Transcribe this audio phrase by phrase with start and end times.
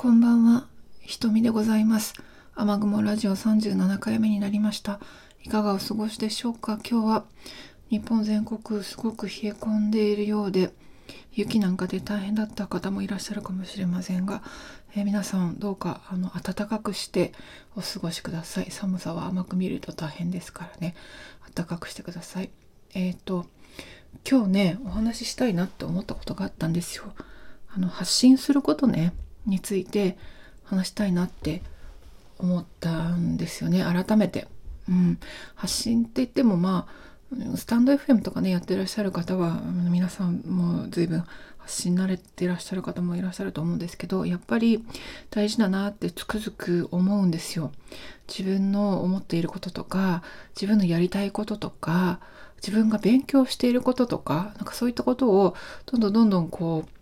[0.00, 0.66] こんばんは、
[1.02, 2.14] ひとみでございます。
[2.54, 4.98] 雨雲ラジオ37回目になりました。
[5.44, 6.78] いかがお過ごしでしょうか？
[6.90, 7.24] 今日は
[7.90, 10.72] 日本全国すごく冷え込んでいるようで、
[11.34, 14.42] 雪なんかで大変だった方もいらっしゃるかもしれませんが、
[14.96, 17.32] え、皆さんどうかあの暖かくして
[17.76, 18.70] お過ごしください。
[18.70, 20.94] 寒さは甘く見ると大変ですからね、
[21.54, 22.48] 暖かくしてください。
[22.94, 23.44] えっ、ー、と、
[24.26, 27.12] 今日ね、お話ししたいなって思ったことがあったんですよ。
[27.68, 29.12] あの発信することね。
[29.46, 30.16] について
[30.64, 31.62] 話したいなって
[32.38, 34.48] 思ったんですよね改めて。
[34.88, 35.18] うん、
[35.54, 41.24] 発信って言ってもまあスタンド FM とかねやってらっしゃる方は皆さんも随分
[41.58, 44.84] 発信慣れてらっしゃる方もいらっしゃると思うんですけどやっぱり
[45.30, 47.70] 大事だなってつくづく思うんですよ。
[48.26, 50.22] 自分の思っていることとか
[50.56, 52.18] 自分のやりたいこととか
[52.56, 55.54] 自分が勉強していることとかなんかそういったことを
[55.86, 56.99] どんどんどんどんこう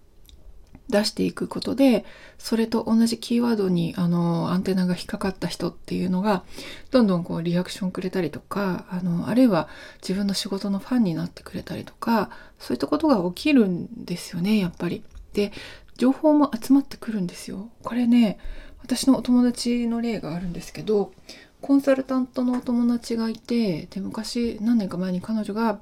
[0.88, 2.04] 出していくことで
[2.38, 6.44] それと同じキーワードにあのアンテナが引っかかった人っていうのが
[6.90, 9.68] どんどんこうリアクションくれたりとかあのあるいは
[10.00, 15.02] 自分の仕事のファンになってくれたりとかそういったことが起きるんですよねやっぱり。
[15.34, 15.52] で
[15.96, 17.68] 情報も集まってくるんですよ。
[17.82, 18.38] これね
[18.82, 21.12] 私のお友達の例があるんですけど
[21.60, 25.78] コンサルタントのお友達がいてで昔何年か前に彼女が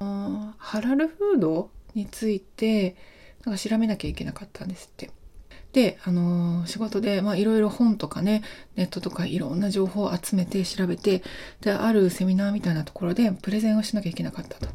[0.57, 2.95] ハラルフードについて
[3.47, 5.09] なんか調べなきゃいけなかったんですって。
[5.73, 8.43] で、あのー、仕事で、まあ、いろいろ本とかね、
[8.75, 11.23] ネットとかいろんな情報を集めて調べて、
[11.61, 14.67] で、あるセミナーみたいなところでプレゼンをしなきゃいけなかったと。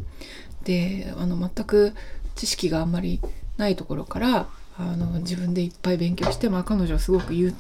[0.65, 1.93] で、あの、全く
[2.35, 3.21] 知識があんまり
[3.59, 4.49] ないところから、
[4.79, 7.55] あの、自分でいっぱい勉強して、まあ、彼女はすごく優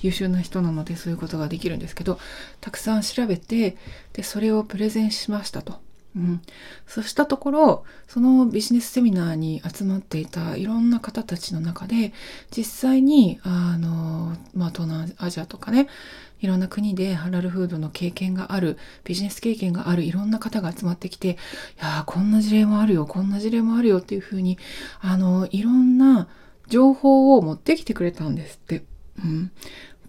[0.00, 2.18] 秀な人なのでそういうことができるんですけど、
[2.60, 3.76] たくさん調べて、
[4.14, 5.83] で、それをプレゼンしましたと。
[6.16, 6.42] うん、
[6.86, 12.12] そうしたところそのビジネスセミナーに集まっていたいろんな方たちの中で
[12.56, 15.88] 実際にあの、まあ、東南アジアとかね
[16.40, 21.36] いろんな国でハラルフードの経験があるビジネス経験があるいろんな方が集まってきてい
[21.78, 24.58] やこんな事例もあるよこんな事例もあるよっていうふうに
[25.00, 26.28] あのいろんな
[26.68, 28.84] 情報を持ってきてくれたんですって。
[29.22, 29.52] うん、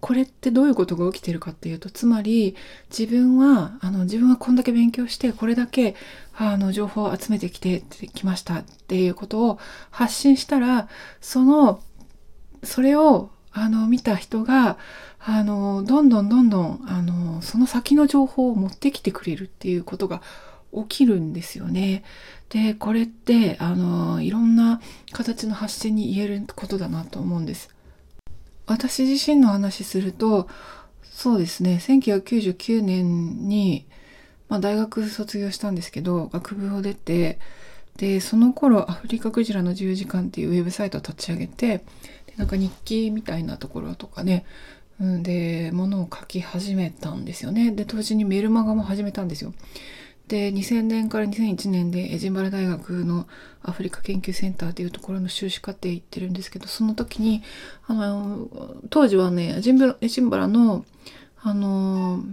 [0.05, 2.55] これってどういうことが起きてるかっていうとつまり
[2.95, 5.95] 自分はあの自分はこんだけ勉強してこれだけ
[6.35, 7.81] あの情報を集めてきて
[8.13, 10.89] きましたっていうことを発信したら
[11.21, 11.81] その
[12.61, 14.77] それをあの見た人が
[15.17, 20.21] あのどんどんどんどんあのその先の情報を持ってきてくれるっていうことが
[20.71, 22.03] 起きるんですよね。
[22.49, 24.81] でこれってあのいろんな
[25.13, 27.74] 形の発信に言えることだなと思うんです。
[28.65, 30.47] 私自身の話すると、
[31.03, 33.85] そうですね、1999年に、
[34.49, 37.39] まあ、大学卒業したんですけど、学部を出て、
[37.97, 41.77] で、その頃、アフリカクジラの自由時間っていうウェブサイトを立ち上げて、
[42.27, 44.45] でなんか日記みたいなところとかね、
[44.99, 47.71] で、ものを書き始めたんですよね。
[47.71, 49.53] で、同時にメルマガも始めたんですよ。
[50.27, 53.27] で2000年から2001年でエジンバラ大学の
[53.61, 57.43] アフリカ研究センターっていうところの修士課程行ってるんですけどその時に
[57.87, 58.47] あの
[58.89, 60.85] 当時はねエジンバラエジンバラの
[61.41, 62.23] あの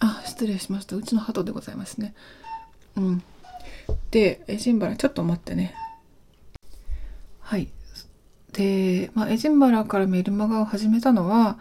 [0.00, 0.96] あ失礼しました。
[0.96, 2.14] うちの鳩でございますね。
[2.96, 3.22] うん。
[4.10, 5.74] でエジンバラちょっと待ってね。
[7.40, 7.68] はい。
[8.52, 11.58] で、まあ、エジンバラからメルマガを始めたのは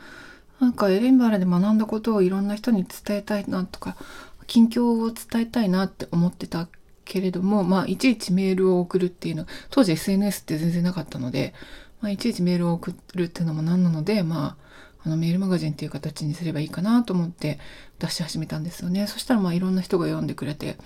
[0.60, 3.96] なんかエジンバラで学んだことをいろんな人に伝えたいなとか
[4.48, 6.68] 近況を伝えたいなって思ってた
[7.04, 11.54] けれども、まあ、いちいちメールを送るっていうの、当時 SNS って全然なかったので、
[12.02, 14.66] まあ、いちいちメールを送るっていうのも何なので、まあ、
[15.06, 17.60] あのメールマガジンっていう形にすればいいかなと思って
[18.00, 19.06] 出し始めたんですよね。
[19.08, 20.78] そしたらまあいろんな人が読んでくれて、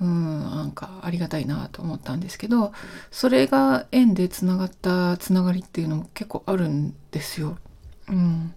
[0.00, 2.72] うん、なんかありがたいなと思ったんですけど、
[3.10, 7.58] それが縁でつながったつながりっていうのも結構あるんですよ。
[8.08, 8.54] うん。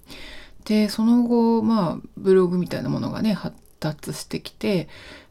[0.65, 4.87] で、その後、まあ、ブログみたいなものがね、発達してきて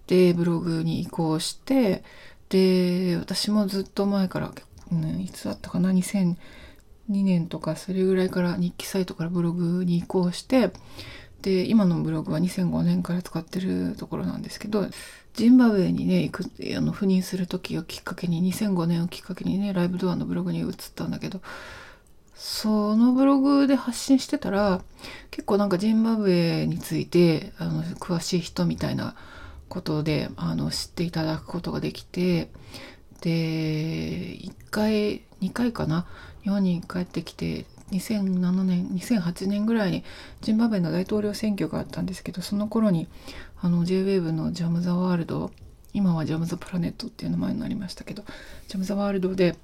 [0.06, 2.02] でブログに移行して
[2.48, 4.52] で私もずっと前から、
[4.90, 6.36] ね、いつだったかな2002
[7.08, 10.70] 年とかそれぐらいから日記サイトからブログに移行して
[11.42, 14.86] で今のブログは2005年から使ってるところなんですけど
[15.34, 16.44] ジンバブエにね行く
[16.76, 21.40] あの赴任する時をきっかけに2005年をきっかけにねライブドアのブログに移ったんだけど
[22.40, 24.80] そのブログで発信してたら
[25.32, 29.16] 結構なんかジンバブエについてあの詳しい人みたいな
[29.68, 32.48] ことであの知っていただくことができて
[33.22, 36.06] で1回2回かな？
[36.44, 40.04] 日本に帰ってきて2007年2008年ぐらいに
[40.40, 43.08] ジンバブエの大統領選挙があったんですけどその頃に
[43.60, 45.50] あの JWAVE のジャム・ザ・ワールド
[45.92, 48.22] 今はジャム・ザ・プラネットっていう名前になりましたけど
[48.68, 49.56] ジャム・ザ・ワールドで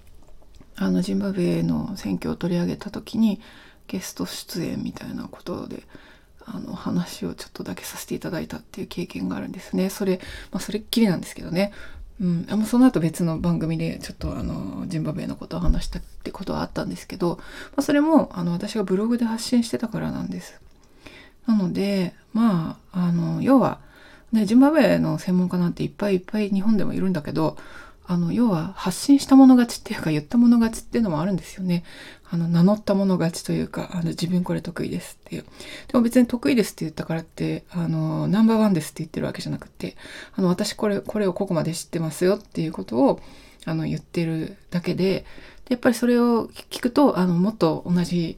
[0.76, 3.40] あのジンバブエの選挙を取り上げた時に
[3.86, 5.84] ゲスト出演みたいなことで
[6.46, 9.88] あの話をちょっとだけさせていただいたっていう経験があるんですね。
[9.88, 11.72] それ、まあ、それっきりなんですけどね。
[12.20, 17.44] うん、あその後別の番組でちょっとあのジンバブエのことを話したってことはあったんですけど、ま
[17.78, 20.60] あ、それもあの私がブログで発信してたからなんです。
[21.46, 23.80] なのでまああの要は、
[24.32, 27.56] ね、ジンバブエの専門家なんていっぱいいっぱい日本でもいるんだけど
[28.06, 31.84] あの、要は発信した者勝ちっていうか言った者勝ちっていうのもあるんですよね。
[32.30, 35.42] あの、名乗った者勝ちというか、あの、自分これ得意ですっていう。
[35.42, 35.48] で
[35.94, 39.96] も別に得意ですって言ったからって、あの、ナンバーワンですって言ってるわけじゃなくて、
[40.34, 43.20] あの、私これ、これをここまで知ってますよっていうことを、
[43.64, 45.24] あの、言ってるだけで、
[45.64, 48.36] でやっぱりそれを聞くと、あの、もっと同じ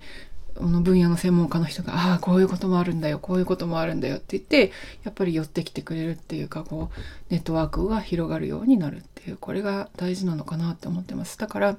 [0.60, 4.72] の分野の専門家の人が、ああ、こういうこともあるんだよ、こういうこともあるんだよって言って、
[5.04, 11.38] やっぱり寄ってきてくれるっていうか、こう、ネットワークが広がるようになるっていう、これが大事なのかなって思ってます。
[11.38, 11.76] だから、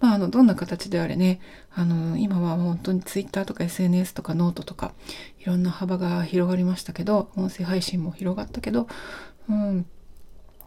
[0.00, 1.40] まあ、あの、どんな形であれね、
[1.74, 4.92] あの、今は本当に Twitter とか SNS とかノートとか、
[5.40, 8.88] いろんな幅が広がりましたけど、音声配信も広がったけど、
[9.48, 9.86] うん、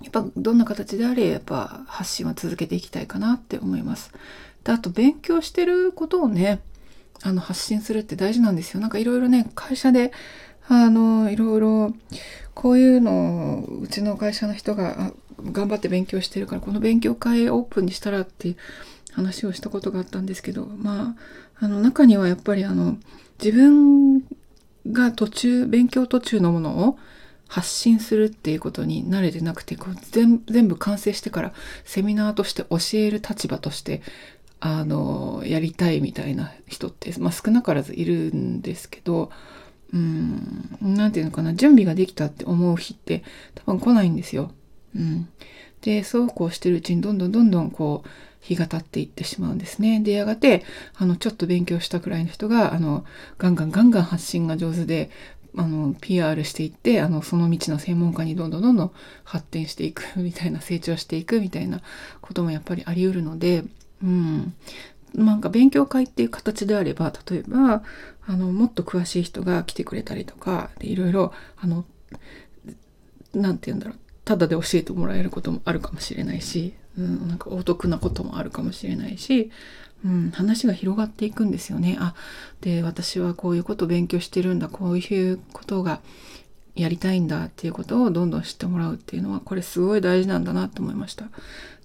[0.02, 4.12] やっぱどんな形であれ、やっぱ発信は続けていきたいかなって思います。
[4.64, 6.62] で、あと勉強してることをね、
[7.24, 8.80] あの発信するって大事なんですよ。
[8.80, 10.12] なんかいろいろね、会社で、
[10.68, 11.94] あの、いろいろ、
[12.54, 15.14] こういうのをうちの会社の人が
[15.52, 18.56] 頑張って勉強してるから、この勉強会オープンにしたらって
[19.14, 21.16] 話をしたことがあったんですけど、ま
[21.60, 22.98] あ、あの中にはやっぱりあの、
[23.44, 24.24] 自分
[24.92, 26.98] が途中、勉強途中のものを
[27.48, 31.54] 発信するっていうことに慣れてなくて、こう全部完成してから
[31.86, 34.02] セミナーとして教える立場として
[34.60, 39.32] あの、やりたいみたいな人って、まあ、少なからずいるんですけど、
[39.94, 43.24] うん、なんていうのかな、準備ができたって思う日って
[43.56, 44.52] 多分来ないんですよ。
[44.96, 45.30] うん。
[45.82, 48.10] で、そうこうしてるうちにどんどんどんどんこう、
[48.42, 50.00] 日が経っていってしまうんですね。
[50.00, 50.64] で、やがて、
[50.96, 53.06] あの、ちょっと勉強したくらいの人が、あの、
[53.38, 55.10] ガンガンガンガン発信が上手で、
[55.56, 58.92] あの、PR していって、あの、その道の専門家にどんどんどんどん
[59.24, 61.82] 発展していくみたいな、成長していくみたいな
[62.22, 63.64] こともやっぱりあり得るので、
[64.04, 64.54] うん。
[65.16, 67.84] なんか勉強会っていう形であれば、例えば、
[68.26, 71.86] あの、もっと詳しい人が来てくれたりとか、でいろいろ、あの、
[73.34, 79.52] なんて言うんだろう、ただで教えてもらえることもあるかもしれないし、うん、なんかお得なこともあるかもしれないし、
[80.06, 81.98] うん、話が広がっていくんですよね。
[82.00, 82.14] あ、
[82.62, 86.02] で、私はこういうことを勉強してるんだ、こういうことが
[86.78, 91.26] やりたいんだっていうことをどんどん知ってもらうっていうのは、これすごい大事なんだなと思いました。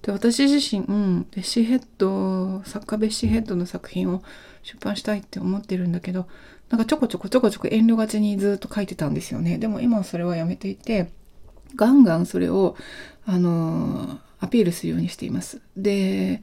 [0.02, 4.22] で、私自身、うん、ベッシーヘッド、作家ベッシーヘッドの作品を
[4.62, 6.26] 出版したいって思ってるんだけど、
[6.70, 9.58] なんかちょこちょこちょこちょこ遠慮がちにずっと書いてたんですよね。
[9.58, 11.10] でも今はそれはやめていて、
[11.76, 12.76] ガンガンそれを、
[13.24, 15.60] あのアピールするようにしています。
[15.76, 16.42] で、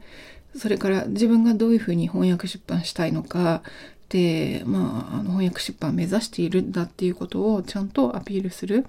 [0.56, 3.62] それから自分がどういうふうに翻訳出版したいのか、
[4.10, 8.84] で、まあ、あの翻訳出版を目指しているんだっていうことをちゃんとアピールする。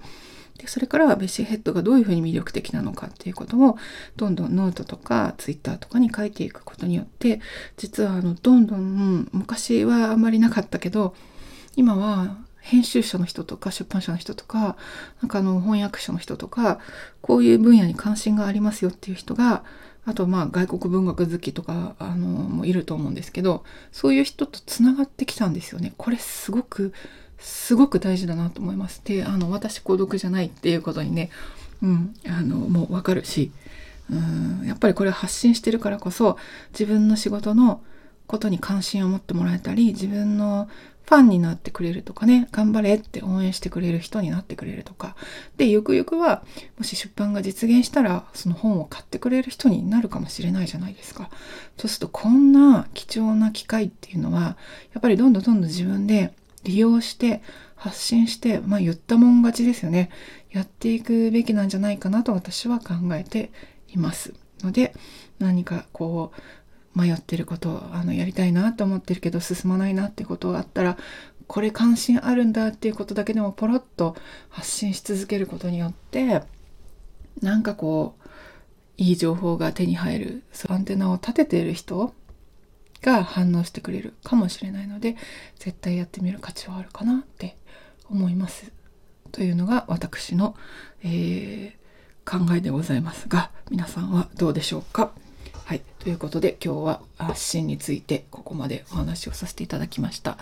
[0.58, 3.78] でそれからベッシーヘッドがどういうふうに魅力的なのかっていうことを
[4.16, 7.40] どんどんノートとかツイッターとかに書いていくことによって
[7.78, 11.14] 実はあのどんどん昔はあんまりなかったけど
[11.74, 14.76] 今は編集者の人とか出版社の人とか
[15.22, 16.80] なんかあの翻訳者の人とか
[17.22, 19.64] こういう分野に関心がありますよっていう人が
[20.04, 25.92] あとまあ外国文学好きとかあのもいると思うんですけどそういう人とつながってきたんですよね。
[25.96, 26.92] これすごく
[27.42, 29.02] すごく大事だなと思います。
[29.04, 31.30] で、あの、私孤独じゃないっていうことにね、
[31.82, 33.50] うん、あの、もうわかるし、
[34.10, 36.38] うん、やっぱりこれ発信してるからこそ、
[36.72, 37.82] 自分の仕事の
[38.28, 40.68] ことに関心を持ってもらえたり、自分の
[41.04, 45.16] ファンになってくれるとかね、頑張れって応援してくれる人になってくれるとか、
[45.56, 46.42] で、ゆくゆくは、
[46.78, 51.30] もし出版が実現したら、その本を買ってくれる人になるかもしれないじゃないですか。
[51.76, 54.56] そうすると、こんな貴重な機会っていうのは、
[54.92, 56.32] やっぱりどんどんどんどん自分で
[56.64, 57.42] 利用して
[57.74, 60.10] 発信して、まあ言ったもん勝ちですよね。
[60.50, 63.50] やっていくべきなんじゃないかなと私は考えて
[63.88, 64.34] います。
[64.62, 64.94] ので、
[65.38, 66.40] 何かこう、
[66.94, 70.98] 迷ってることあのやりたいなと思ってるけど進まないなってことがあったら、
[71.46, 74.16] これ関心あるんだっていうことだけでもポロッと
[74.48, 76.42] 発信し続けることによって、
[77.40, 78.28] なんかこう、
[78.98, 82.14] いい情報が手に入る、アンテナを立てている人
[83.00, 85.16] が反応してくれるかもしれないので
[85.58, 87.56] 絶対やってみる価値はあるかなって
[88.08, 88.70] 思います。
[89.32, 90.54] というのが私の、
[91.02, 95.10] えー、考えでございますが皆さんはどうでしょうか？
[95.64, 95.82] はい。
[96.00, 100.36] ということで今日は発信についてここまでお話をさせていただきました。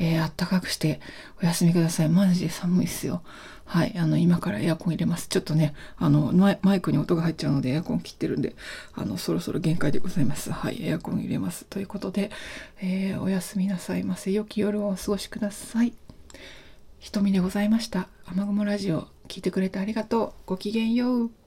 [0.00, 1.00] えー、あったかくして
[1.42, 2.08] お休みください。
[2.08, 3.22] マジで寒いっすよ。
[3.66, 3.94] はい。
[3.96, 5.28] あの、今からエアコン入れます。
[5.28, 8.54] ちょっとね、あの、マイクに音が入っちゃうのでエアコン切ってるんで、
[8.92, 10.52] あの、そろそろ限界でございます。
[10.52, 10.86] はい。
[10.86, 11.64] エアコン入れます。
[11.66, 12.30] ということで、
[12.80, 14.32] えー、おやすみなさいませ。
[14.32, 15.94] 良き夜をお過ごしください。
[16.98, 18.08] ひとみでございました。
[18.26, 20.32] 雨雲ラジオ聞いてくれてありがとう。
[20.46, 21.43] ごきげんよう。